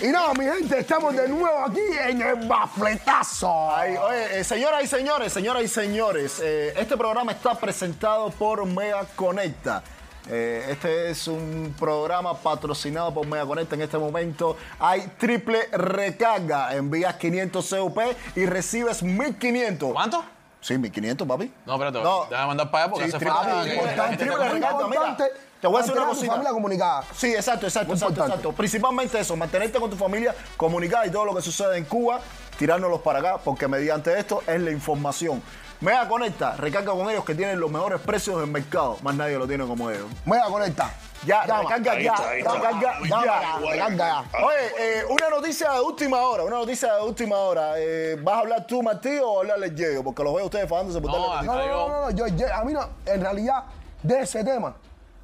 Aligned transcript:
Y 0.00 0.06
nada, 0.08 0.32
mi 0.32 0.44
gente, 0.44 0.78
estamos 0.78 1.16
de 1.16 1.28
nuevo 1.28 1.64
aquí 1.64 1.80
en 2.08 2.22
el 2.22 2.46
bafletazo. 2.46 3.74
Ay, 3.74 3.96
oye, 3.96 4.38
eh, 4.38 4.44
señoras 4.44 4.84
y 4.84 4.86
señores, 4.86 5.32
señoras 5.32 5.64
y 5.64 5.68
señores, 5.68 6.40
eh, 6.40 6.72
este 6.76 6.96
programa 6.96 7.32
está 7.32 7.56
presentado 7.56 8.30
por 8.30 8.64
Mega 8.64 9.04
Conecta. 9.16 9.82
Eh, 10.30 10.66
este 10.70 11.10
es 11.10 11.26
un 11.26 11.74
programa 11.76 12.36
patrocinado 12.38 13.12
por 13.12 13.26
Mega 13.26 13.44
Conecta. 13.44 13.74
En 13.74 13.82
este 13.82 13.98
momento 13.98 14.56
hay 14.78 15.00
triple 15.18 15.66
recarga. 15.72 16.76
Envías 16.76 17.16
500 17.16 17.68
CUP 17.68 17.98
y 18.36 18.46
recibes 18.46 19.02
1500. 19.02 19.92
¿Cuánto? 19.92 20.24
Sí, 20.60 20.76
1500, 20.76 21.26
papi. 21.26 21.52
No, 21.66 21.74
espérate, 21.74 22.02
No. 22.02 22.26
déjame 22.28 22.46
mandar 22.48 22.70
para 22.70 22.84
allá 22.84 22.92
porque 22.92 23.10
Sí, 23.10 23.16
hace 23.16 23.24
falta. 23.26 23.66
Importante. 23.68 24.24
Importante. 24.24 25.24
te 25.60 25.66
voy 25.66 25.76
a 25.76 25.78
decir 25.80 25.92
una 25.94 26.02
tu 26.02 26.08
cosita. 26.10 26.32
familia 26.32 26.52
comunicada. 26.52 27.02
Sí, 27.16 27.28
exacto, 27.34 27.66
exacto, 27.66 27.92
exacto, 27.92 28.12
importante. 28.12 28.30
exacto. 28.38 28.52
Principalmente 28.56 29.18
eso, 29.20 29.36
mantenerte 29.36 29.78
con 29.80 29.90
tu 29.90 29.96
familia 29.96 30.34
comunicada 30.56 31.06
y 31.06 31.10
todo 31.10 31.24
lo 31.24 31.34
que 31.34 31.42
sucede 31.42 31.76
en 31.78 31.84
Cuba, 31.84 32.20
tirárnoslos 32.58 33.00
para 33.00 33.18
acá, 33.20 33.38
porque 33.44 33.68
mediante 33.68 34.18
esto 34.18 34.42
es 34.46 34.60
la 34.60 34.70
información. 34.70 35.42
Mega 35.80 36.08
Conecta, 36.08 36.56
recarga 36.56 36.90
con 36.92 37.08
ellos 37.08 37.24
que 37.24 37.34
tienen 37.36 37.60
los 37.60 37.70
mejores 37.70 38.00
precios 38.00 38.40
del 38.40 38.50
mercado. 38.50 38.98
Más 39.02 39.14
nadie 39.14 39.38
lo 39.38 39.46
tiene 39.46 39.64
como 39.64 39.88
ellos. 39.90 40.06
Mega 40.24 40.46
conecta. 40.46 40.90
Ya, 41.24 41.46
Llama. 41.46 41.62
recarga 41.62 41.92
Ahí 41.92 42.04
ya, 42.04 42.14
está, 42.14 42.30
recarga 42.32 42.70
ya. 42.70 43.24
ya, 43.24 43.58
recarga 43.70 43.96
ya. 43.96 44.44
Oye, 44.44 44.56
eh, 45.00 45.04
una 45.08 45.30
noticia 45.30 45.72
de 45.72 45.80
última 45.80 46.16
hora, 46.18 46.42
una 46.44 46.56
noticia 46.58 46.94
de 46.94 47.02
última 47.02 47.36
hora. 47.36 47.72
Eh, 47.76 48.16
¿Vas 48.20 48.34
a 48.36 48.38
hablar 48.40 48.66
tú, 48.66 48.82
Martí, 48.82 49.18
o 49.22 49.38
hablarle 49.40 49.70
Diego? 49.70 50.02
Porque 50.02 50.22
los 50.24 50.34
veo 50.34 50.44
ustedes 50.46 50.68
fajándose 50.68 51.00
por 51.00 51.10
No, 51.12 51.28
darle- 51.34 51.46
No, 51.46 51.54
no, 51.54 51.66
no, 51.66 51.88
no, 51.88 52.00
no, 52.02 52.10
yo, 52.10 52.26
yo- 52.28 52.52
a 52.54 52.64
mí 52.64 52.72
no, 52.72 52.88
en 53.06 53.20
realidad, 53.20 53.64
de 54.02 54.20
ese 54.20 54.42
tema, 54.44 54.74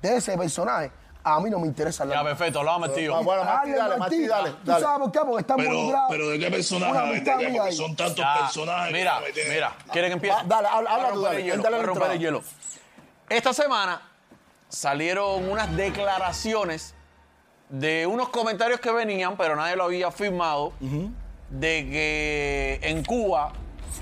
de 0.02 0.16
ese 0.16 0.36
personaje, 0.38 0.90
a 1.24 1.40
mí 1.40 1.48
no 1.50 1.58
me 1.58 1.66
interesa 1.66 2.04
Ya, 2.04 2.18
hablar. 2.18 2.36
perfecto, 2.36 2.62
lo 2.62 2.70
vamos 2.70 2.94
tío. 2.94 3.16
Ah, 3.16 3.20
bueno, 3.22 3.44
Martí, 3.44 3.70
Dale, 3.70 3.82
dale, 3.82 3.96
Martí, 3.96 4.26
dale. 4.26 4.50
¿Tú 4.50 4.56
dale. 4.64 4.84
sabes 4.84 4.98
por 5.00 5.12
qué? 5.12 5.18
Porque 5.20 5.40
está 5.40 5.56
Pero, 5.56 5.72
involucrado. 5.72 6.06
pero 6.10 6.28
¿de 6.28 6.38
qué 6.38 6.50
personaje? 6.50 7.22
Porque 7.24 7.72
son 7.72 7.96
tantos 7.96 8.16
Ya, 8.16 8.34
personajes. 8.40 8.92
Mira, 8.92 9.20
mira, 9.48 9.76
¿quieren 9.90 10.10
que 10.10 10.14
empiece? 10.14 10.36
Va, 10.36 10.42
dale, 10.44 10.68
habla- 10.68 11.10
tú, 11.12 11.22
dale, 11.22 11.38
el 11.38 11.44
hielo, 11.44 11.62
dale 11.62 11.76
voy 11.76 11.84
a 11.84 11.86
la 11.86 11.92
romper 11.92 12.10
el 12.12 12.18
hielo. 12.18 12.42
Esta 13.28 13.52
semana 13.54 14.02
salieron 14.68 15.48
unas 15.48 15.74
declaraciones 15.76 16.94
de 17.68 18.06
unos 18.06 18.28
comentarios 18.28 18.80
que 18.80 18.90
venían, 18.92 19.36
pero 19.36 19.56
nadie 19.56 19.76
lo 19.76 19.84
había 19.84 20.10
firmado, 20.10 20.72
de 21.50 21.88
que 21.90 22.80
en 22.82 23.04
Cuba, 23.04 23.52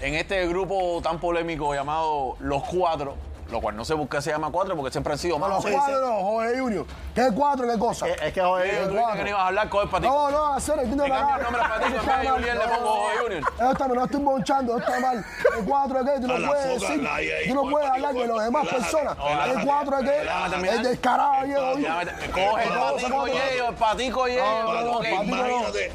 en 0.00 0.14
este 0.14 0.46
grupo 0.48 1.00
tan 1.02 1.20
polémico 1.20 1.72
llamado 1.74 2.36
Los 2.40 2.64
Cuatro, 2.64 3.14
lo 3.52 3.60
cual 3.60 3.76
no 3.76 3.84
sé 3.84 3.94
por 3.94 4.08
qué 4.08 4.20
se 4.22 4.30
llama 4.30 4.50
Cuatro, 4.50 4.74
porque 4.76 4.90
siempre 4.90 5.12
han 5.12 5.18
sido 5.18 5.38
No, 5.38 5.46
más. 5.48 5.62
los 5.64 5.72
cuatro 5.74 6.00
no, 6.00 6.22
Jorge 6.22 6.58
Junior. 6.58 6.86
¿Qué 7.14 7.28
cuatro, 7.34 7.68
qué 7.70 7.78
cosa? 7.78 8.08
Eh, 8.08 8.16
Es 8.22 8.32
que, 8.32 8.40
dijiste 8.42 8.88
cuatro. 8.90 9.14
que 9.16 9.22
no 9.22 9.28
ibas 9.28 9.40
a 9.42 9.46
hablar 9.48 9.68
con 9.68 9.88
el. 9.94 10.02
No, 10.02 10.30
no, 10.30 10.54
hacer 10.54 10.78
el 10.80 10.90
Le 10.90 10.96
cambio 10.96 11.36
el 11.36 11.42
nombre 11.42 11.62
a 11.62 11.68
Patico, 11.68 12.00
en 12.00 12.06
vez 12.06 12.22
de 12.22 12.28
Julián 12.30 12.58
le 12.58 12.64
pongo 12.68 12.90
Jorge 12.94 13.18
Junior. 13.22 13.42
Eso 13.58 13.70
está, 13.72 13.88
no 13.88 14.04
estoy 14.04 14.20
monchando, 14.20 14.78
eso 14.78 14.86
está 14.88 15.00
mal. 15.00 15.24
El 15.58 15.64
cuatro 15.64 16.00
es 16.00 16.10
que 16.10 16.20
tú 16.20 16.26
no 16.28 16.38
la 16.38 16.48
puedes 16.48 16.80
decir, 16.80 17.02
la 17.02 17.16
tú 17.46 17.54
no 17.54 17.60
con 17.62 17.70
puedes 17.70 17.90
hablar 17.90 18.12
de 18.14 18.18
patico, 18.20 18.36
las 18.36 18.44
demás 18.46 18.68
personas. 18.68 19.16
El 19.56 19.64
cuatro 19.66 19.98
es 19.98 20.04
que 20.10 20.68
el 20.68 20.82
descarado. 20.82 21.32
Llámate, 21.76 22.30
Coge 22.30 22.62
el 22.64 22.74
No, 22.74 22.92
patico 22.94 23.08
no, 23.08 23.28
y 23.28 23.30
no. 23.32 23.68
el 23.68 23.74
patico 23.74 24.28
y 24.28 24.36
no, 24.36 24.82
no, 24.84 25.00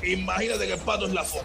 imagínate 0.03 0.67
que 0.67 0.73
el 0.73 0.79
pato 0.79 1.05
es 1.07 1.13
la 1.13 1.23
foca. 1.23 1.43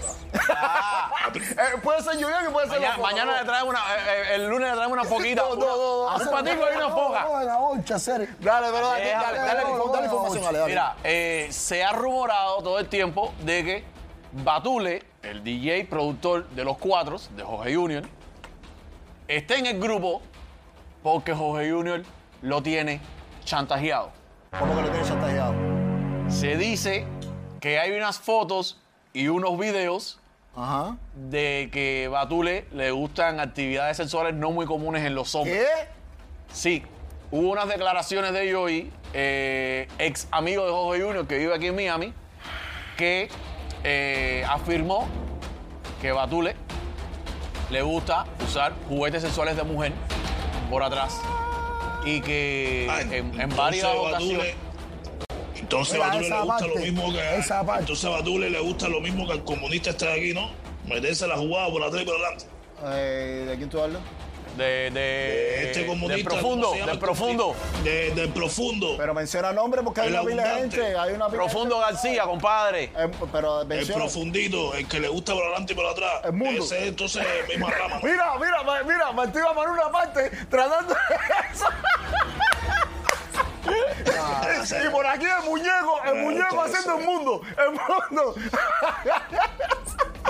Eh, 1.34 1.78
puede 1.82 2.02
ser 2.02 2.14
Julián 2.14 2.44
y 2.48 2.52
puede 2.52 2.68
ser 2.68 2.80
Mañana, 2.80 2.98
mañana 2.98 3.38
le 3.40 3.44
traemos 3.46 3.70
una, 3.70 3.80
eh, 3.80 4.00
eh, 4.06 4.34
el 4.34 4.48
lunes 4.48 4.68
le 4.68 4.76
traemos 4.76 4.92
una 4.98 5.04
foquita. 5.04 5.42
No, 5.42 5.54
no, 5.54 5.66
no, 5.66 6.18
no. 6.18 6.24
Un 6.24 6.30
patico 6.30 6.64
y 6.72 6.76
una 6.76 6.90
foca. 6.90 7.24
No, 7.24 7.42
la 7.42 7.56
boncha, 7.56 7.98
serio. 7.98 8.28
Dale, 8.40 8.68
pero 8.72 8.88
dale, 8.88 9.10
dale, 9.10 9.38
dale, 9.38 9.62
dale 9.92 10.04
información, 10.04 10.44
dale, 10.44 10.58
dale. 10.58 10.70
Mira, 10.70 10.96
eh, 11.04 11.48
se 11.50 11.82
ha 11.82 11.92
rumorado 11.92 12.62
todo 12.62 12.78
el 12.78 12.88
tiempo 12.88 13.32
de 13.40 13.64
que 13.64 13.84
Batule, 14.32 15.02
el 15.22 15.44
DJ 15.44 15.84
productor 15.86 16.48
de 16.50 16.64
los 16.64 16.78
cuatro, 16.78 17.18
de 17.36 17.42
Jorge 17.42 17.74
Junior, 17.74 18.04
está 19.28 19.56
en 19.56 19.66
el 19.66 19.80
grupo 19.80 20.22
porque 21.02 21.34
Jorge 21.34 21.70
Junior 21.70 22.02
lo 22.40 22.62
tiene 22.62 23.00
chantajeado. 23.44 24.10
¿Cómo 24.58 24.74
que 24.76 24.82
lo 24.82 24.88
tienes 24.88 25.08
chantajeado? 25.08 25.54
Se 26.28 26.56
dice 26.56 27.06
que 27.60 27.78
hay 27.78 27.92
unas 27.92 28.18
fotos 28.18 28.80
y 29.12 29.28
unos 29.28 29.58
videos 29.58 30.18
Ajá. 30.54 30.96
de 31.14 31.70
que 31.72 32.08
Batule 32.08 32.66
le 32.72 32.90
gustan 32.90 33.40
actividades 33.40 33.96
sexuales 33.96 34.34
no 34.34 34.50
muy 34.50 34.66
comunes 34.66 35.04
en 35.04 35.14
los 35.14 35.34
hombres. 35.34 35.64
¿Qué? 35.64 35.88
Sí, 36.52 36.82
hubo 37.30 37.50
unas 37.50 37.68
declaraciones 37.68 38.32
de 38.34 38.52
Joey, 38.52 38.92
eh, 39.14 39.88
ex 39.98 40.28
amigo 40.30 40.64
de 40.66 40.70
Jorge 40.72 41.02
Junior 41.02 41.26
que 41.26 41.38
vive 41.38 41.54
aquí 41.54 41.66
en 41.68 41.74
Miami, 41.76 42.12
que 42.98 43.28
eh, 43.84 44.44
afirmó 44.48 45.08
que 46.02 46.12
Batule 46.12 46.54
le 47.70 47.80
gusta 47.82 48.26
usar 48.46 48.74
juguetes 48.88 49.22
sexuales 49.22 49.56
de 49.56 49.62
mujer 49.62 49.92
por 50.68 50.82
atrás 50.82 51.18
y 52.04 52.20
que 52.20 52.86
Ah, 52.90 53.00
en, 53.00 53.56
varias 53.56 53.86
Batule- 53.86 54.08
ocasiones... 54.10 54.54
Entonces 55.72 55.94
esa 55.94 56.20
le 56.20 56.40
gusta 56.42 56.66
lo 56.66 56.74
mismo 56.76 57.12
que 57.12 57.36
esa 57.36 57.64
parte. 57.66 57.80
entonces 57.82 58.04
a 58.04 58.08
Batule 58.10 58.50
le 58.50 58.60
gusta 58.60 58.88
lo 58.88 59.00
mismo 59.00 59.26
que 59.26 59.32
al 59.32 59.44
comunista 59.44 59.90
este 59.90 60.06
de 60.06 60.12
aquí, 60.12 60.32
¿no? 60.34 60.50
Meterse 60.86 61.26
la 61.26 61.36
jugada 61.36 61.68
por 61.70 61.82
atrás 61.82 62.02
y 62.02 62.04
por 62.04 62.14
adelante. 62.16 62.44
Eh, 62.84 63.44
¿De 63.48 63.56
quién 63.56 63.68
tú 63.70 63.80
hablas? 63.80 64.02
De, 64.56 64.90
de, 64.90 65.64
Este 65.64 65.86
comunista. 65.86 66.14
del 66.14 66.24
profundo, 66.24 66.66
¿cómo 66.66 66.72
se 66.74 66.78
llama 66.80 66.86
del 66.92 66.94
el 66.96 66.98
profundo. 67.00 67.56
De- 67.84 68.10
del 68.10 68.28
profundo. 68.28 68.94
Pero 68.98 69.14
menciona 69.14 69.50
nombre 69.50 69.80
porque 69.82 70.02
hay 70.02 70.08
El 70.08 70.12
una 70.14 70.24
pila 70.24 70.42
de 70.54 70.60
gente. 70.60 70.96
Hay 70.98 71.12
una 71.14 71.28
de 71.28 71.36
Profundo 71.38 71.78
García, 71.78 72.24
compadre. 72.24 72.88
gente. 72.88 73.16
Eh, 73.16 73.26
pero 73.32 73.62
el 73.62 73.66
menciona. 73.68 74.02
profundito, 74.02 74.74
el 74.74 74.86
que 74.86 75.00
le 75.00 75.08
gusta 75.08 75.32
por 75.32 75.42
adelante 75.44 75.72
y 75.72 75.76
por 75.76 75.86
atrás. 75.86 76.20
El 76.24 76.32
mundo. 76.34 76.64
Ese 76.64 76.82
es 76.82 76.88
entonces 76.88 77.24
misma 77.48 77.70
rama. 77.70 77.96
¿no? 78.02 78.06
Mira, 78.06 78.32
mira, 78.38 78.82
mira, 78.84 79.10
va 79.40 79.54
por 79.54 79.70
una 79.70 79.90
parte 79.90 80.30
tratando 80.50 80.92
de 80.92 81.00
eso. 81.54 81.64
y 84.86 84.90
por 84.90 85.06
aquí 85.06 85.24
el 85.26 85.44
muñeco, 85.50 86.00
el 86.06 86.14
muñeco 86.22 86.62
haciendo 86.62 86.98
el 86.98 87.04
mundo, 87.04 87.40
el 87.58 87.70
mundo. 87.72 88.34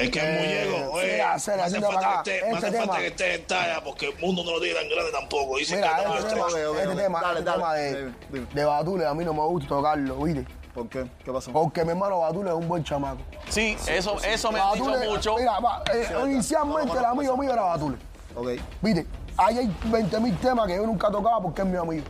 Es 0.00 0.10
que 0.10 0.20
el 0.20 0.38
muñeco, 0.70 0.92
oye, 0.92 1.12
mira, 1.12 1.34
hace 1.34 1.52
falta, 1.80 2.22
que 2.24 2.36
esté, 2.36 2.36
este 2.38 2.56
hace 2.56 2.60
falta 2.78 2.80
tema. 2.80 2.96
que 2.98 3.06
esté 3.08 3.34
en 3.34 3.46
talla 3.46 3.84
porque 3.84 4.08
el 4.08 4.18
mundo 4.18 4.42
no 4.44 4.52
lo 4.52 4.60
tiene 4.60 4.78
tan 4.80 4.88
grande 4.88 5.12
tampoco. 5.12 5.58
Dicen 5.58 5.80
Mira, 5.80 5.96
que 5.96 6.02
este 6.02 6.18
este- 6.18 6.28
tema, 6.34 6.46
este 6.48 6.96
tema, 7.02 7.20
Dale, 7.20 7.38
este 7.38 7.50
dale. 7.50 7.58
tema 7.60 7.74
de, 7.74 8.46
de 8.54 8.64
Batule 8.64 9.06
a 9.06 9.14
mí 9.14 9.24
no 9.24 9.34
me 9.34 9.42
gusta 9.42 9.68
tocarlo, 9.68 10.16
¿viste? 10.16 10.46
¿Por 10.74 10.88
qué? 10.88 11.06
¿Qué 11.22 11.30
pasó? 11.30 11.52
Porque 11.52 11.84
mi 11.84 11.90
hermano 11.90 12.20
Batule 12.20 12.48
es 12.50 12.56
un 12.56 12.66
buen 12.66 12.82
chamaco. 12.82 13.20
Sí, 13.48 13.76
eso, 13.86 14.16
eso 14.24 14.50
me 14.50 14.58
han 14.58 14.72
dicho 14.72 14.84
mucho. 15.10 15.36
Mira, 15.36 15.60
va, 15.60 15.82
eh, 15.92 16.08
inicialmente 16.24 16.96
el 16.96 17.04
amigo 17.04 17.36
mío 17.36 17.52
era 17.52 17.62
Batule. 17.62 17.96
Ok, 18.34 18.48
Viste, 18.80 19.06
ahí 19.36 19.58
hay 19.58 19.76
20 19.84 20.20
mil 20.20 20.36
temas 20.38 20.66
que 20.66 20.76
yo 20.76 20.86
nunca 20.86 21.10
tocaba 21.10 21.40
porque 21.42 21.60
es 21.60 21.68
mi 21.68 21.76
amigo. 21.76 22.04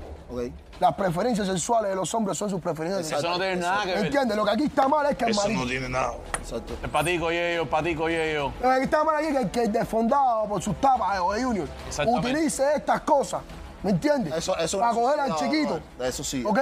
Las 0.80 0.94
preferencias 0.94 1.46
sexuales 1.46 1.90
de 1.90 1.96
los 1.96 2.12
hombres 2.14 2.36
son 2.38 2.50
sus 2.50 2.60
preferencias 2.60 3.00
Eso 3.06 3.10
sexuales. 3.16 3.38
no 3.38 3.44
tiene 3.44 3.60
nada 3.60 3.82
que 3.84 3.94
ver. 3.94 4.04
¿Entiendes? 4.06 4.36
Lo 4.36 4.44
que 4.44 4.50
aquí 4.50 4.64
está 4.64 4.88
mal 4.88 5.06
es 5.06 5.16
que 5.16 5.24
el 5.26 5.30
Eso 5.30 5.42
marido. 5.42 5.60
no 5.62 5.66
tiene 5.68 5.88
nada. 5.88 6.14
Exacto. 6.38 6.74
El 6.82 6.90
patico 6.90 7.30
y 7.32 7.36
ellos, 7.36 7.62
el 7.64 7.68
patico 7.68 8.10
y 8.10 8.14
ellos. 8.14 8.52
Lo 8.62 8.70
que 8.70 8.82
está 8.82 9.04
mal 9.04 9.16
aquí 9.16 9.26
es 9.26 9.32
que 9.34 9.42
el 9.42 9.50
que 9.50 9.62
es 9.64 9.72
desfondado 9.72 10.46
por 10.48 10.62
sus 10.62 10.80
tapas 10.80 11.14
de 11.14 11.42
Junior 11.44 11.68
utilice 12.06 12.64
estas 12.76 13.00
cosas. 13.02 13.42
¿Me 13.82 13.90
entiendes? 13.90 14.34
Eso- 14.36 14.56
eso 14.58 14.78
Para 14.78 14.92
coger 14.92 15.20
al 15.20 15.28
no, 15.30 15.36
chiquito. 15.36 15.80
no, 15.98 16.04
eso 16.04 16.22
sí. 16.24 16.42
¿Ok? 16.46 16.58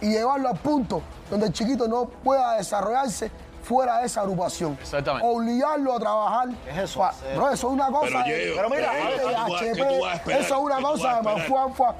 Y 0.00 0.08
llevarlo 0.10 0.48
al 0.48 0.56
punto 0.58 1.02
donde 1.30 1.46
el 1.46 1.52
chiquito 1.52 1.86
no 1.88 2.06
pueda 2.06 2.54
desarrollarse 2.56 3.30
fuera 3.62 3.98
de 3.98 4.06
esa 4.06 4.22
agrupación. 4.22 4.76
Exactamente. 4.80 5.26
Obligarlo 5.28 5.94
a 5.94 6.00
trabajar. 6.00 6.48
es 6.68 6.78
eso? 6.78 7.00
Bro, 7.36 7.50
eso 7.50 7.66
es 7.68 7.72
una 7.72 7.86
cosa. 7.86 8.24
Pero, 8.24 8.68
de- 8.68 8.68
mira, 8.76 8.92
de 8.92 9.00
¿qué 9.00 9.20
tú 9.20 9.26
vas- 9.32 9.50
HP, 9.60 9.72
qué 9.72 9.84
tú 9.84 10.00
vas 10.02 10.12
a 10.12 10.16
esperar? 10.16 10.40
eso 10.40 10.54
es 10.54 10.60
una 10.60 10.76
¿Qué 10.76 10.82
tú 10.82 10.88
cosa 10.88 11.14
de 11.16 11.22
manfuanfua. 11.22 11.94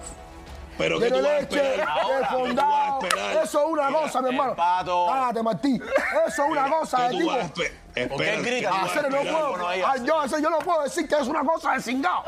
Pero 0.78 0.99
De 0.99 1.09
que 1.09 1.12
tú 1.19 1.22
vas 1.22 1.31
a 1.33 1.41
leche, 1.41 1.56
esperar. 1.56 1.77
de 1.94 2.00
Ahora, 2.00 2.03
¿qué 2.03 2.12
tú 2.16 2.22
vas 2.22 2.33
a 2.33 2.37
fondado. 2.38 3.00
esperar? 3.03 3.37
Eso 3.44 3.60
es 3.60 3.66
una 3.66 3.87
Mira, 3.88 4.00
cosa, 4.00 4.21
mi 4.22 4.28
el 4.28 4.34
hermano. 4.34 4.56
pato. 4.56 5.06
Cállate, 5.09 5.43
Martín. 5.43 5.83
Eso 5.83 6.43
es 6.44 6.50
una 6.50 6.62
mira, 6.65 6.78
cosa 6.78 6.97
¿qué 6.97 7.03
de 7.03 7.10
tipo. 7.19 7.31
a 7.31 7.35
¿Por 7.38 7.52
qué 7.94 8.02
espera, 8.02 8.37
grita? 8.43 8.50
¿qué 8.50 8.67
tú 8.67 8.73
vas 8.73 8.82
a 8.82 8.85
Hacer 8.99 9.11
no 9.11 9.20
puedo. 9.20 10.05
Yo, 10.05 10.23
eso 10.25 10.38
yo 10.38 10.50
no 10.50 10.58
puedo 10.61 10.82
decir 10.82 11.08
que 11.08 11.14
es 11.17 11.26
una 11.29 11.44
cosa 11.44 11.73
de 11.75 11.81
cingado. 11.82 12.25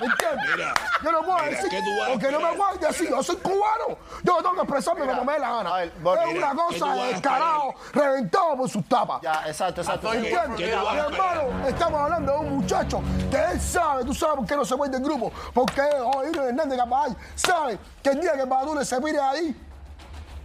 ¿Me 0.00 0.06
entiendes? 0.06 0.46
Mira, 0.56 0.74
yo 1.04 1.12
no 1.12 1.20
puedo 1.22 1.38
mira, 1.38 1.50
decir, 1.50 1.70
¿qué 1.70 1.78
tú 1.78 1.98
vas 2.00 2.08
a 2.08 2.12
porque 2.12 2.30
no 2.32 2.40
me 2.40 2.50
esperar? 2.50 2.56
puedo 2.76 2.88
decir, 2.88 3.10
yo 3.10 3.22
soy 3.22 3.36
cubano. 3.36 3.98
Yo 4.24 4.36
tengo 4.36 4.54
que 4.54 4.60
expresarme 4.62 5.06
como 5.06 5.24
me 5.24 5.32
dé 5.34 5.38
la 5.38 5.50
gana. 5.50 5.74
a 5.74 5.78
ver, 5.78 5.88
es 5.88 5.94
mira, 6.02 6.16
una 6.24 6.50
¿qué 6.50 6.56
tú 6.56 6.80
cosa 6.80 6.92
a 6.92 6.94
de 6.96 7.08
descarado, 7.12 7.74
reventado 7.92 8.56
por 8.56 8.68
sus 8.70 8.88
tapas. 8.88 9.20
Ya, 9.22 9.42
exacto, 9.46 9.80
exacto. 9.82 10.10
¿Qué 10.10 10.16
¿Entiendes? 10.18 10.58
Mi 10.58 10.64
a 10.64 10.66
hermano, 11.06 11.43
estamos 11.68 12.00
hablando 12.00 12.32
de 12.32 12.38
un 12.38 12.56
muchacho 12.58 13.00
que 13.30 13.36
él 13.36 13.60
sabe, 13.60 14.04
tú 14.04 14.14
sabes 14.14 14.36
por 14.36 14.46
qué 14.46 14.56
no 14.56 14.64
se 14.64 14.76
fue 14.76 14.88
del 14.88 15.02
grupo, 15.02 15.32
porque 15.52 15.82
José 16.12 16.48
Hernández 16.48 16.78
Capaz 16.78 17.08
sabe 17.34 17.78
que 18.02 18.10
el 18.10 18.20
día 18.20 18.32
que 18.32 18.44
Badule 18.44 18.84
se 18.84 19.00
mire 19.00 19.20
ahí, 19.20 19.56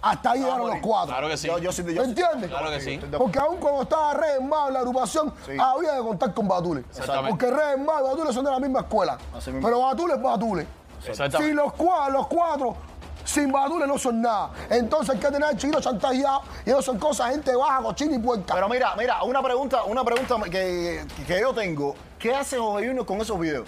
hasta 0.02 0.32
ahí 0.32 0.40
llegaron 0.40 0.68
los 0.70 0.80
cuatro. 0.82 1.10
Claro 1.14 1.28
que 1.28 1.36
sí. 1.38 1.48
Yo, 1.48 1.58
yo 1.58 1.72
sí, 1.74 1.82
yo 1.82 1.88
¿Me 1.88 1.94
sí. 2.06 2.10
entiendes? 2.12 2.50
Claro 2.50 2.70
que 2.70 2.80
sí. 2.80 3.00
Porque 3.18 3.38
aún 3.40 3.58
cuando 3.58 3.82
estaba 3.82 4.14
Mao 4.42 4.68
en 4.70 4.74
la 4.74 4.80
agrupación, 4.80 5.34
había 5.60 5.96
que 5.98 6.02
contar 6.02 6.34
con 6.34 6.48
Batule. 6.48 6.82
Exactamente. 6.90 7.30
Porque 7.32 7.52
Red 7.52 7.78
Mao 7.80 8.00
y 8.00 8.04
Batule 8.10 8.32
son 8.34 8.46
de 8.46 8.52
la 8.52 8.60
misma 8.60 8.80
escuela. 8.80 9.18
Así 9.36 9.52
mismo. 9.52 9.68
Pero 9.68 9.82
Batule 9.82 10.14
es 10.14 10.22
Batule. 10.22 10.68
Exactamente. 11.06 11.50
Si 11.50 11.54
los, 11.54 11.74
cua- 11.74 12.10
los 12.10 12.28
cuatro 12.28 12.76
Sin 13.26 13.52
Badule 13.52 13.86
no 13.86 13.98
son 13.98 14.22
nada. 14.22 14.52
Entonces 14.70 15.14
hay 15.16 15.20
que 15.22 15.28
tener 15.28 15.44
al 15.44 15.56
chiquito 15.58 15.80
chantajeado 15.80 16.42
y 16.66 16.70
eso 16.72 16.82
son 16.82 16.98
cosas, 16.98 17.30
gente 17.32 17.56
baja, 17.56 17.82
cochina 17.84 18.16
y 18.16 18.20
puerca. 18.20 18.54
Pero 18.56 18.68
mira, 18.70 18.96
mira, 18.98 19.24
una 19.24 19.42
pregunta, 19.44 19.84
una 19.84 20.04
pregunta 20.04 20.36
que, 20.50 21.06
que 21.28 21.40
yo 21.40 21.54
tengo. 21.54 21.96
¿Qué 22.18 22.34
hace 22.34 22.58
Jorge 22.58 22.88
Junior 22.88 23.06
con 23.06 23.22
esos 23.22 23.40
videos? 23.40 23.68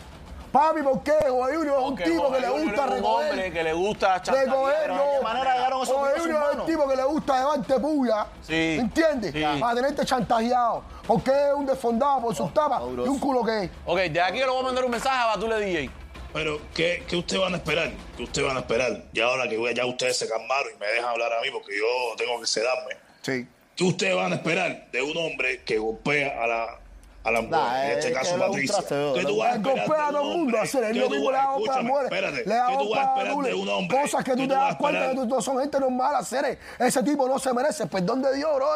Papi, 0.52 0.82
¿por 0.82 1.02
qué? 1.02 1.14
Jorge 1.30 1.56
Junior 1.56 1.78
es 1.78 1.84
un 1.84 1.90
Porque 1.96 2.04
tipo 2.04 2.32
que 2.32 2.40
le 2.42 2.50
gusta 2.50 2.66
es 2.66 2.82
un 2.82 2.90
recoger. 2.96 3.30
hombre 3.32 3.52
que 3.54 3.64
le 3.64 3.74
gusta 3.74 4.22
chantajear. 4.22 4.46
Recoger, 4.48 4.92
¿de 4.92 4.98
qué 5.18 5.24
manera 5.24 5.54
llegaron 5.56 5.82
esos 5.84 5.96
Jorge 5.96 6.20
Junior 6.20 6.42
es 6.44 6.50
el 6.50 6.52
manos? 6.58 6.66
tipo 6.66 6.88
que 6.90 6.96
le 6.98 7.04
gusta 7.06 7.38
llevarte 7.40 7.80
puya. 7.80 8.26
Sí. 8.42 8.78
¿Entiendes? 8.82 9.32
Sí. 9.32 9.60
Para 9.62 9.76
tenerte 9.76 10.06
chantajeado. 10.06 10.84
Porque 11.08 11.32
es 11.32 11.54
un 11.56 11.66
desfondado 11.66 12.20
por 12.22 12.36
sus 12.36 12.54
tapas 12.54 12.82
y 12.82 13.08
un 13.08 13.20
culo 13.20 13.44
que 13.46 13.64
es. 13.66 13.72
Ok, 13.86 13.98
de 14.00 14.22
aquí 14.22 14.40
yo 14.40 14.46
le 14.46 14.52
voy 14.52 14.60
a 14.62 14.64
mandar 14.64 14.84
un 14.84 14.92
mensaje 14.92 15.18
a 15.18 15.28
Batule 15.28 15.58
DJ. 15.60 15.90
Pero, 16.34 16.62
¿qué, 16.74 17.04
¿qué 17.08 17.18
ustedes 17.18 17.42
van 17.42 17.54
a 17.54 17.58
esperar? 17.58 17.92
¿Qué 18.16 18.24
ustedes 18.24 18.48
van 18.48 18.58
a 18.58 18.62
esperar? 18.62 19.04
Y 19.14 19.20
ahora 19.20 19.50
que 19.50 19.74
ya 19.76 19.86
ustedes 19.86 20.18
se 20.18 20.28
calmaron 20.30 20.72
y 20.76 20.80
me 20.80 20.88
dejan 20.88 21.06
hablar 21.10 21.34
a 21.34 21.42
mí 21.42 21.48
porque 21.52 21.78
yo 21.78 22.16
tengo 22.18 22.40
que 22.40 22.48
sedarme. 22.48 22.96
Sí. 23.22 23.46
¿Qué 23.76 23.84
ustedes 23.84 24.16
van 24.16 24.32
a 24.32 24.36
esperar 24.36 24.90
de 24.92 25.02
un 25.02 25.18
hombre 25.18 25.62
que 25.64 25.78
golpea 25.78 26.42
a 26.44 26.48
la, 26.48 26.80
a 27.24 27.32
la 27.32 27.42
mujer? 27.42 27.50
Nah, 27.60 27.86
en 27.86 27.92
este 27.98 28.08
es 28.10 28.14
caso, 28.14 28.38
Patricia. 28.38 28.76
¿Qué 28.88 29.26
tú 29.26 29.38
vas 29.38 29.54
a 29.54 29.56
esperar 29.56 29.62
golpea 29.88 29.98
de 29.98 30.04
a 30.04 30.08
un 30.08 30.14
todo 30.14 30.32
el 30.32 30.38
mundo 30.38 30.58
hacer. 30.62 30.84
Es 30.86 30.92
¿Qué 30.94 31.00
lo 31.00 31.06
tú 31.08 31.12
mismo 31.12 31.26
vas- 31.26 31.34
le 31.34 31.40
hago 31.40 31.52
para 31.52 31.62
escúchame, 31.82 31.90
mujeres. 31.90 32.12
espérate. 32.12 32.38
Le 32.38 32.44
¿Qué 32.78 32.78
tú 32.84 32.90
vas 32.90 33.00
a 33.00 33.04
esperar 33.18 33.38
de 33.46 33.54
un 33.54 33.70
hombre? 33.70 34.02
Cosas 34.02 34.24
que 34.24 34.32
tú 34.32 34.38
¿Qué 34.38 34.48
te 34.48 34.54
das 34.54 34.76
cuenta 34.78 35.10
que 35.10 35.16
no 35.16 35.42
son 35.42 35.60
gente 35.60 35.80
normal 35.80 36.16
hacer. 36.16 36.60
Ese 36.80 37.04
tipo 37.04 37.28
no 37.28 37.40
se 37.40 37.54
merece 37.54 37.88
perdón 37.88 38.22
de 38.22 38.36
Dios, 38.38 38.56
bro. 38.56 38.68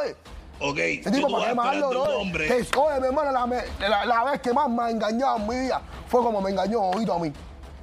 Ok, 0.59 0.75
¿qué 0.75 1.01
tipo, 1.11 1.27
¿para 1.39 1.71
qué 1.71 1.79
hombre? 2.21 2.47
Que, 2.47 2.79
oye, 2.79 2.99
mi 3.01 3.07
hermano, 3.07 3.31
la, 3.31 3.89
la- 3.89 4.05
la 4.05 4.23
vez 4.23 4.41
que 4.41 4.53
más 4.53 4.69
me 4.69 4.83
ha 4.83 4.89
engañado 4.89 5.37
en 5.37 5.47
mi 5.47 5.59
vida 5.59 5.81
fue 6.07 6.21
como 6.21 6.41
me 6.41 6.51
engañó 6.51 6.81
Ojito 6.81 7.13
a 7.13 7.19
mí. 7.19 7.31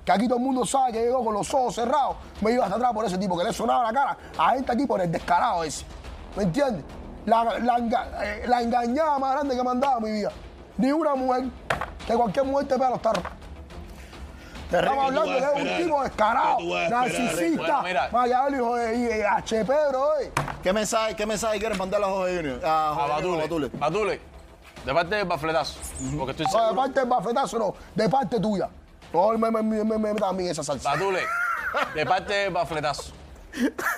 Que 0.04 0.10
aquí 0.12 0.26
todo 0.26 0.38
el 0.38 0.44
mundo 0.44 0.64
sabe 0.66 0.92
que 0.92 1.00
llegó 1.02 1.24
con 1.24 1.34
los 1.34 1.52
ojos 1.54 1.74
cerrados, 1.76 2.16
me 2.40 2.52
iba 2.52 2.64
hasta 2.64 2.76
atrás 2.76 2.92
por 2.92 3.04
ese 3.04 3.19
tipo, 3.19 3.38
que 3.38 3.44
le 3.44 3.52
sonaba 3.52 3.84
la 3.84 3.92
cara 3.92 4.16
a 4.38 4.50
gente 4.54 4.72
aquí 4.72 4.86
por 4.86 5.00
el 5.00 5.12
descarado 5.12 5.62
ese. 5.64 5.84
¿Me 6.36 6.42
entiendes? 6.44 6.84
La, 7.26 7.44
la, 7.60 7.78
eh, 8.24 8.44
la 8.48 8.62
engañada 8.62 9.18
más 9.18 9.32
grande 9.34 9.54
que 9.56 9.62
me 9.62 9.70
han 9.70 9.78
dado 9.80 9.98
en 9.98 10.04
mi 10.04 10.10
vida. 10.12 10.32
Ni 10.78 10.90
una 10.90 11.14
mujer, 11.14 11.44
que 12.06 12.14
cualquier 12.14 12.44
mujer 12.46 12.66
te 12.66 12.75
pega 12.75 12.90
los 12.90 13.02
tarros. 13.02 13.22
Estamos 14.72 15.06
¿Qué 15.06 15.12
tú 15.14 15.20
hablando 15.20 15.22
de 15.56 15.62
un 15.62 15.84
tipo 15.84 16.02
descarado, 16.02 16.58
narcisista. 16.90 17.82
Maquiavélico 18.12 18.64
hijo 18.64 18.74
de 18.76 19.26
HP, 19.26 19.64
bro. 19.90 20.19
eh. 20.20 20.32
¿Qué 20.62 20.72
mensaje, 20.72 21.14
qué 21.16 21.26
mensaje 21.26 21.58
quieres 21.58 21.78
mandarle 21.78 22.06
a 22.06 22.10
Jorge 22.10 22.36
Junior? 22.36 22.60
A, 22.64 23.06
Batule. 23.08 23.70
Batule, 23.74 24.20
de 24.84 24.94
parte 24.94 25.14
del 25.16 25.26
bafletazo. 25.26 25.78
Porque 26.16 26.30
estoy 26.32 26.46
No, 26.46 26.52
de 26.52 26.58
seguro. 26.58 26.76
parte 26.76 27.00
del 27.00 27.08
bafetazo, 27.08 27.58
no, 27.58 27.74
de 27.94 28.08
parte 28.08 28.40
tuya. 28.40 28.69
No 29.12 29.32
me, 29.36 29.50
me, 29.50 29.62
me, 29.62 29.84
me, 29.84 29.98
me 29.98 30.14
da 30.14 30.28
a 30.28 30.32
mí 30.32 30.48
esa 30.48 30.62
salsa. 30.62 30.90
Batule, 30.92 31.20
de 31.94 32.06
parte 32.06 32.32
del 32.32 32.52
bafletazo. 32.52 33.12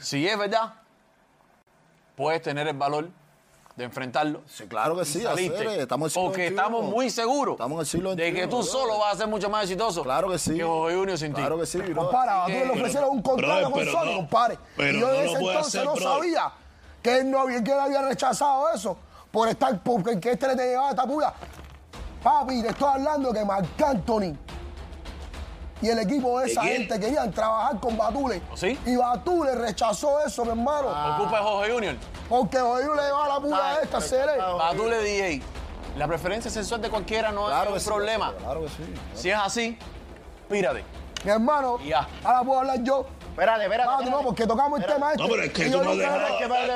Si 0.00 0.26
es 0.26 0.38
verdad, 0.38 0.72
puedes 2.16 2.40
tener 2.40 2.66
el 2.66 2.76
valor 2.76 3.10
de 3.76 3.84
enfrentarlo. 3.84 4.42
Sí, 4.46 4.64
claro 4.66 4.96
que 4.96 5.04
sí, 5.04 5.22
Saliste. 5.22 5.56
hacer, 5.56 5.80
estamos 5.80 6.04
en 6.04 6.06
el 6.06 6.10
siglo 6.10 6.26
Porque 6.26 6.46
estamos 6.48 6.84
muy 6.84 7.08
seguros 7.08 7.54
Estamos 7.54 7.76
en 7.76 7.80
el 7.80 7.86
siglo 7.86 8.14
de 8.16 8.32
que 8.34 8.46
tú 8.46 8.56
bro. 8.56 8.62
solo 8.64 8.98
vas 8.98 9.14
a 9.14 9.18
ser 9.18 9.28
mucho 9.28 9.48
más 9.48 9.62
exitoso 9.62 10.02
Claro 10.02 10.28
que 10.28 10.38
sí. 10.38 10.54
que 10.54 10.64
Jorge 10.64 10.96
Junior 10.96 11.18
sin 11.18 11.32
ti. 11.32 11.40
Claro 11.40 11.58
que 11.58 11.66
sí, 11.66 11.78
bro. 11.78 11.94
Compadre, 12.02 12.30
a 12.30 12.44
tú 12.46 12.50
le 12.66 12.70
ofrecieron 12.70 13.10
un 13.10 13.22
contrato 13.22 13.70
con 13.70 13.84
Sony, 13.86 14.04
no. 14.06 14.16
compadre. 14.16 14.58
Pero 14.76 14.98
y 14.98 15.00
yo 15.00 15.06
no 15.06 15.12
lo 15.12 15.20
ese 15.20 15.34
entonces 15.38 15.66
hacer, 15.66 15.84
no 15.84 15.96
sabía 15.96 16.52
que 17.02 17.18
él, 17.18 17.30
no 17.30 17.40
había, 17.40 17.64
que 17.64 17.72
él 17.72 17.80
había 17.80 18.02
rechazado 18.02 18.68
eso 18.74 18.96
por 19.30 19.48
estar, 19.48 19.82
porque 19.82 20.18
que 20.20 20.32
este 20.32 20.48
le 20.48 20.56
te 20.56 20.66
llevaba 20.66 20.90
esta 20.90 21.06
puya. 21.06 21.32
Papi, 22.22 22.60
te 22.62 22.68
estoy 22.68 22.88
hablando 22.92 23.32
que 23.32 23.44
Marc 23.44 23.80
Anthony 23.82 24.34
y 25.82 25.88
el 25.88 25.98
equipo 25.98 26.38
de 26.38 26.46
¿De 26.46 26.52
esa 26.52 26.60
quién? 26.62 26.76
gente 26.76 27.00
querían 27.00 27.30
trabajar 27.30 27.80
con 27.80 27.96
Batule. 27.96 28.42
¿Oh, 28.52 28.56
sí? 28.56 28.78
Y 28.86 28.96
Batule 28.96 29.54
rechazó 29.54 30.20
eso, 30.24 30.44
mi 30.44 30.50
hermano. 30.50 30.88
Ocupa 30.88 31.38
de 31.38 31.42
Jorge 31.44 31.72
Junior. 31.72 31.96
Porque 32.28 32.58
hoy 32.58 32.84
no 32.84 32.94
le 32.94 33.02
llevaba 33.02 33.28
la 33.28 33.40
puya 33.40 33.72
Está 33.82 33.98
esta, 33.98 34.00
Cere. 34.00 34.36
Batule 34.38 35.02
DJ. 35.02 35.42
La 35.96 36.06
preferencia 36.06 36.50
sexual 36.50 36.80
de 36.80 36.88
cualquiera 36.90 37.32
no 37.32 37.46
Claro 37.46 37.74
es 37.76 37.82
sí, 37.82 37.88
un 37.88 37.94
problema. 37.96 38.32
Claro 38.38 38.62
que 38.62 38.68
sí. 38.68 38.94
Si 39.14 39.30
es 39.30 39.36
así, 39.38 39.78
pírate. 40.48 40.84
Mi 41.24 41.30
hermano, 41.32 41.78
Ya. 41.80 42.06
ahora 42.24 42.42
puedo 42.44 42.60
hablar 42.60 42.82
yo. 42.82 43.06
Espérate, 43.40 43.64
espérate. 43.64 43.88
Ah, 43.90 43.94
no, 43.96 44.00
espérate. 44.02 44.24
porque 44.24 44.46
tocamos 44.46 44.80
el 44.80 44.86
tema 44.86 45.12
este. 45.12 45.22
No, 45.22 45.28
pero 45.30 45.42
es 45.44 45.52
que 45.54 45.70
tú 45.70 45.82
no 45.82 45.96
dejas- 45.96 46.28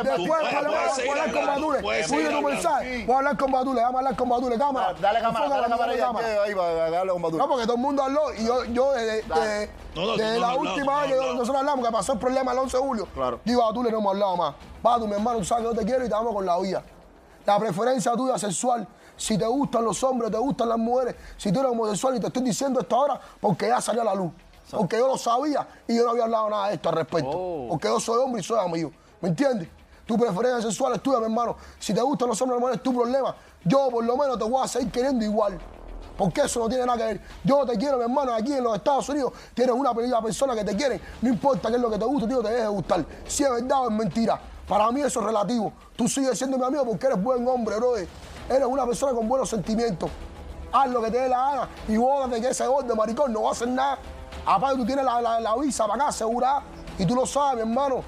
Después, 0.05 0.41
tú 0.41 0.63
le 0.63 0.69
voy 0.69 0.77
a- 0.77 0.95
voy 1.05 1.09
a 1.09 1.13
hablar 1.13 1.33
con 1.35 1.47
Badule. 1.47 1.79
tu 1.83 2.15
hablando. 2.15 2.49
mensaje. 2.49 3.05
Voy 3.05 3.15
a 3.15 3.19
hablar 3.19 3.37
con 3.37 3.53
Badule, 3.53 3.81
vamos 3.83 3.95
a 3.95 3.99
hablar 3.99 4.17
con 4.17 4.29
Badule. 4.31 4.59
Cámara. 4.59 4.95
Dale 4.99 5.21
cámara, 5.21 5.49
dale 5.49 5.69
cámara 5.69 5.93
ahí, 5.93 5.99
cámara. 5.99 6.27
ahí, 6.27 6.39
ahí, 6.49 6.55
para 6.55 6.91
darle 6.91 7.13
un 7.13 7.21
baturo. 7.23 7.39
No, 7.43 7.49
porque 7.51 7.65
todo 7.67 7.77
el 7.77 7.83
mundo 7.83 8.03
habló 8.03 8.33
y 8.35 8.47
yo, 8.47 8.65
yo 8.65 8.93
desde, 8.93 9.23
No, 9.29 9.35
no, 10.07 10.13
tú 10.13 10.17
desde 10.17 10.35
no 10.35 10.41
la 10.41 10.55
última 10.57 11.03
tú 11.05 11.09
no 11.11 11.17
vez 11.17 11.21
que 11.31 11.35
nosotros 11.35 11.57
hablamos, 11.57 11.87
que 11.87 11.93
pasó 11.93 12.13
el 12.15 12.19
problema 12.19 12.53
el 12.53 12.59
11 12.59 12.77
de 12.79 12.83
julio, 12.83 13.09
Claro. 13.15 13.41
yo 13.45 13.53
y 13.53 13.57
Badule 13.57 13.91
no 13.91 13.99
hemos 13.99 14.13
hablado 14.15 14.37
más. 14.39 14.55
Badu, 14.83 15.07
mi 15.07 15.13
hermano, 15.15 15.39
tú 15.41 15.45
sabes 15.45 15.65
que 15.67 15.75
yo 15.75 15.79
te 15.81 15.85
quiero 15.87 16.07
y 16.07 16.09
te 16.09 16.15
amo 16.15 16.33
con 16.33 16.47
la 16.47 16.59
vida. 16.61 16.83
La 17.45 17.59
preferencia 17.59 18.13
tuya 18.13 18.39
sexual, 18.39 18.89
si 19.19 19.37
te 19.37 19.45
gustan 19.47 19.85
los 19.85 20.03
hombres, 20.03 20.31
te 20.31 20.39
gustan 20.39 20.69
las 20.71 20.79
mujeres, 20.79 21.15
si 21.37 21.53
tú 21.53 21.61
eres 21.61 21.73
homosexual 21.73 22.17
y 22.17 22.21
te 22.21 22.29
estoy 22.29 22.43
diciendo 22.43 22.81
esto 22.81 22.97
ahora, 22.97 23.21
porque 23.39 23.69
ya 23.69 23.83
salió 23.83 24.01
a 24.01 24.07
la 24.07 24.15
luz. 24.15 24.33
Porque 24.71 24.97
yo 24.97 25.07
lo 25.07 25.19
sabía 25.19 25.67
y 25.87 25.97
yo 25.97 26.05
no 26.05 26.11
había 26.11 26.25
hablado 26.25 26.51
nada 26.51 26.69
de 26.69 26.75
esto 26.75 26.89
al 26.89 26.97
respecto. 26.97 27.31
Oh. 27.33 27.69
Porque 27.71 27.89
yo 27.89 28.01
soy 28.01 28.23
hombre 28.23 28.41
y 28.41 28.45
soy 28.45 28.59
amigo. 28.59 28.91
¿Me 29.21 29.29
entiendes? 29.29 29.69
Tu 30.07 30.19
preferencia 30.19 30.63
sexual 30.63 30.95
es 30.95 31.03
tuya, 31.03 31.19
mi 31.19 31.25
hermano. 31.25 31.57
Si 31.79 31.95
te 31.95 32.03
gustan 32.03 32.29
los 32.29 32.41
hombres, 32.43 32.59
hermano, 32.59 32.75
es 32.75 32.83
tu 32.83 32.95
problema. 32.95 33.35
Yo, 33.65 33.89
por 33.91 34.05
lo 34.05 34.17
menos, 34.17 34.39
te 34.39 34.45
voy 34.45 34.63
a 34.63 34.69
seguir 34.69 34.91
queriendo 34.91 35.25
igual. 35.25 35.59
Porque 36.17 36.43
eso 36.43 36.61
no 36.61 36.69
tiene 36.69 36.87
nada 36.87 36.99
que 36.99 37.05
ver. 37.05 37.21
Yo 37.43 37.65
te 37.67 37.77
quiero, 37.77 37.97
mi 37.97 38.05
hermano, 38.05 38.35
aquí 38.35 38.53
en 38.53 38.63
los 38.63 38.77
Estados 38.77 39.09
Unidos 39.09 39.33
tienes 39.55 39.75
una 39.75 39.95
persona 40.23 40.55
que 40.55 40.63
te 40.63 40.77
quiere. 40.77 41.01
No 41.23 41.29
importa 41.29 41.69
qué 41.71 41.77
es 41.77 41.83
lo 41.83 41.91
que 41.91 41.99
te 41.99 42.05
gusta, 42.05 42.29
tío, 42.29 42.43
te 42.43 42.51
deje 42.51 42.63
de 42.63 42.69
gustar. 42.69 43.05
Si 43.27 43.43
es 43.43 43.51
verdad 43.51 43.83
o 43.83 43.89
es 43.89 43.95
mentira. 43.95 44.41
Para 44.69 44.91
mí 44.93 45.01
eso 45.01 45.21
es 45.21 45.27
relativo. 45.27 45.73
Tú 45.97 46.09
sigues 46.09 46.39
siendo 46.39 46.57
mi 46.57 46.65
amigo 46.65 46.85
porque 46.85 47.07
eres 47.07 47.23
buen 47.23 47.47
hombre, 47.49 47.77
bro. 47.77 47.97
Eres 47.97 48.67
una 48.67 48.87
persona 48.87 49.13
con 49.13 49.29
buenos 49.29 49.49
sentimientos. 49.49 50.11
Haz 50.73 50.91
lo 50.91 51.03
que 51.03 51.11
te 51.11 51.21
dé 51.21 51.29
la 51.29 51.39
gana 51.39 51.69
y 51.89 51.97
bótate 51.97 52.41
que 52.41 52.49
ese 52.49 52.67
gordo 52.67 52.95
maricón 52.95 53.33
no 53.33 53.43
va 53.43 53.51
a 53.51 53.53
hacer 53.53 53.69
nada. 53.69 53.99
Aparte, 54.47 54.77
tú 54.77 54.87
tienes 54.87 55.05
la, 55.05 55.21
la- 55.21 55.41
la 55.41 55.57
visa 55.57 55.85
para 55.87 55.95
acá 56.03 56.09
asegurada 56.09 56.63
y 56.99 57.07
tú 57.07 57.15
lo 57.15 57.27
sabes, 57.27 57.65
mi 57.65 57.71
hermano. 57.73 58.03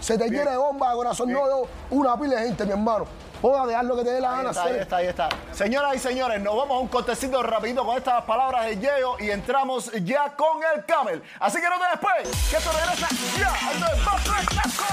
Se 0.00 0.16
te 0.16 0.28
quiere 0.28 0.50
de 0.52 0.56
bomba 0.56 0.90
de 0.90 0.96
corazón, 0.96 1.30
no 1.30 1.46
yo, 1.46 1.62
una 1.90 2.16
pila 2.18 2.36
de 2.40 2.46
gente, 2.48 2.64
mi 2.64 2.72
hermano. 2.72 3.04
Bótate, 3.42 3.74
haz 3.74 3.84
lo 3.84 3.96
que 3.96 4.04
te 4.04 4.10
dé 4.12 4.20
la 4.20 4.30
Ahí 4.32 4.36
gana. 4.38 4.50
está, 4.50 4.64
ahí 4.64 4.76
está, 4.76 4.96
ahí 4.96 5.06
está. 5.06 5.28
Señoras 5.52 5.94
y 5.96 5.98
señores, 5.98 6.40
nos 6.42 6.54
vamos 6.56 6.76
a 6.76 6.80
un 6.80 6.88
cortecito 6.88 7.42
rapidito 7.42 7.84
con 7.86 7.96
estas 7.96 8.22
palabras 8.24 8.66
de 8.66 8.78
Yeo 8.78 9.16
y 9.18 9.30
entramos 9.30 9.90
ya 10.04 10.34
con 10.36 10.58
el 10.74 10.84
Camel. 10.84 11.22
Así 11.38 11.58
que 11.60 11.68
no 11.68 11.76
te 11.78 11.84
después, 11.90 12.48
que 12.50 12.56
esto 12.56 12.70
regresa 12.72 13.08
ya. 13.38 13.50
Bafletazo. 14.04 14.84